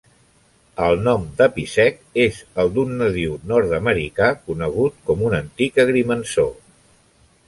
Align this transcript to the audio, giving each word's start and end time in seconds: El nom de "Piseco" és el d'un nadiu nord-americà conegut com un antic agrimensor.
El 0.85 1.03
nom 1.07 1.25
de 1.41 1.47
"Piseco" 1.57 2.07
és 2.23 2.39
el 2.63 2.71
d'un 2.77 2.95
nadiu 3.01 3.35
nord-americà 3.51 4.31
conegut 4.49 4.97
com 5.11 5.23
un 5.29 5.37
antic 5.41 5.79
agrimensor. 5.85 6.51